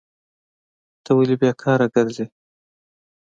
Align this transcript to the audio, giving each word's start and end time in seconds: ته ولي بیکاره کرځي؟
ته 1.03 1.11
ولي 1.17 1.35
بیکاره 1.41 1.87
کرځي؟ 1.93 2.25